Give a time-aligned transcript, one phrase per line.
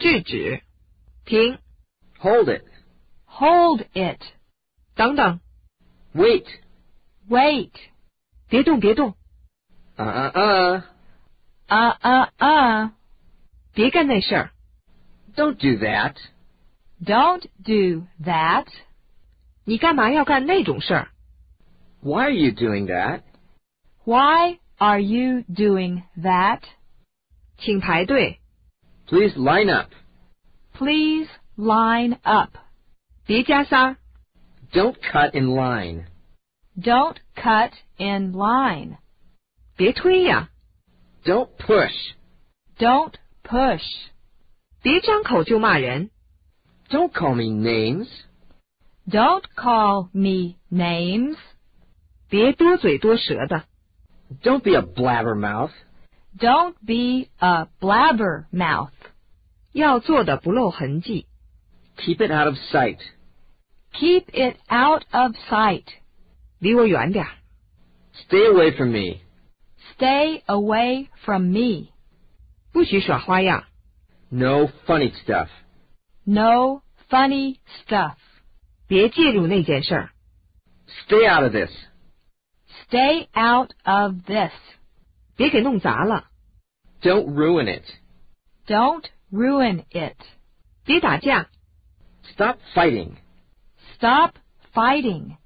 [0.00, 0.62] 制止，
[1.24, 1.58] 停，
[2.18, 2.64] Hold it.
[3.26, 4.20] Hold it.
[4.94, 5.40] 等等，
[6.14, 6.46] Wait.
[7.28, 7.72] Wait.
[8.48, 9.14] 别动别动，
[9.96, 10.82] Uh uh uh.
[11.68, 12.90] Uh uh uh.
[13.74, 14.50] 别干那事儿，
[15.34, 16.16] Don't do that.
[17.04, 18.66] Don't do that.
[19.64, 21.08] 你干嘛要干那种事儿？
[22.00, 23.22] Why are you doing that?
[24.04, 26.60] Why are you doing that?
[27.58, 28.38] 请排队，
[29.06, 29.90] Please line up.
[30.74, 32.50] Please line up.
[33.24, 33.96] 别加塞儿，
[34.72, 36.06] Don't cut in line.
[36.78, 38.98] Don't cut in line.
[39.76, 40.50] 别推呀，
[41.24, 41.94] Don't push.
[42.78, 43.84] Don't push.
[44.82, 46.10] 别张口就骂人，
[46.88, 48.08] Don't call me names.
[49.08, 51.36] Don't call me names.
[52.28, 53.64] 别多嘴多舌的，
[54.42, 55.70] Don't be a blabbermouth.
[56.38, 58.90] Don't be a blabbermouth.
[59.72, 61.26] 要做的不露痕迹，
[61.96, 62.98] Keep it out of sight.
[63.92, 65.84] Keep it out of sight.
[66.58, 67.30] 离我远点儿，
[68.28, 69.20] Stay away from me.
[69.96, 71.88] Stay away from me.
[72.72, 73.64] 不许耍花样，
[74.28, 75.48] No funny stuff.
[76.24, 78.16] No funny stuff.
[78.86, 80.10] 别介入那件事儿，
[81.06, 81.70] Stay out of this.
[82.88, 84.52] Stay out of this.
[85.36, 86.28] 别给弄砸了，
[87.02, 87.84] Don't ruin it.
[88.66, 90.16] Don't ruin it.
[90.84, 91.48] 别打架，
[92.34, 93.12] Stop fighting.
[93.98, 94.32] Stop
[94.74, 95.36] fighting.